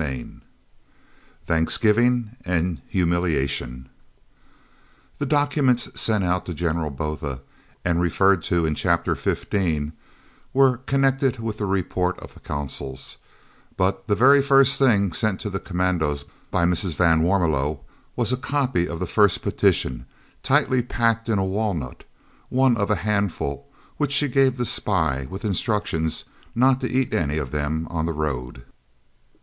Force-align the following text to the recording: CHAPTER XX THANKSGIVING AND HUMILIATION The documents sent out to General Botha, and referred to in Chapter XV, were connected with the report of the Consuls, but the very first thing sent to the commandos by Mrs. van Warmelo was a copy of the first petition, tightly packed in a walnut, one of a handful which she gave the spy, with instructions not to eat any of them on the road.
CHAPTER 0.00 0.14
XX 0.26 0.40
THANKSGIVING 1.44 2.30
AND 2.46 2.80
HUMILIATION 2.88 3.90
The 5.18 5.26
documents 5.26 5.90
sent 6.00 6.24
out 6.24 6.46
to 6.46 6.54
General 6.54 6.88
Botha, 6.88 7.42
and 7.84 8.00
referred 8.00 8.42
to 8.44 8.64
in 8.64 8.74
Chapter 8.74 9.14
XV, 9.14 9.92
were 10.54 10.78
connected 10.78 11.38
with 11.38 11.58
the 11.58 11.66
report 11.66 12.18
of 12.20 12.32
the 12.32 12.40
Consuls, 12.40 13.18
but 13.76 14.06
the 14.06 14.14
very 14.14 14.40
first 14.40 14.78
thing 14.78 15.12
sent 15.12 15.38
to 15.40 15.50
the 15.50 15.60
commandos 15.60 16.24
by 16.50 16.64
Mrs. 16.64 16.94
van 16.94 17.20
Warmelo 17.20 17.80
was 18.16 18.32
a 18.32 18.38
copy 18.38 18.88
of 18.88 19.00
the 19.00 19.06
first 19.06 19.42
petition, 19.42 20.06
tightly 20.42 20.80
packed 20.82 21.28
in 21.28 21.38
a 21.38 21.44
walnut, 21.44 22.04
one 22.48 22.74
of 22.78 22.90
a 22.90 22.96
handful 23.04 23.68
which 23.98 24.12
she 24.12 24.28
gave 24.28 24.56
the 24.56 24.64
spy, 24.64 25.26
with 25.28 25.44
instructions 25.44 26.24
not 26.54 26.80
to 26.80 26.90
eat 26.90 27.12
any 27.12 27.36
of 27.36 27.50
them 27.50 27.86
on 27.90 28.06
the 28.06 28.14
road. 28.14 28.64